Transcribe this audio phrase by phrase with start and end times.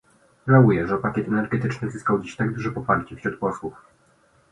[0.47, 3.73] Żałuję, że pakiet energetyczny zyskał dziś tak duże poparcie wśród posłów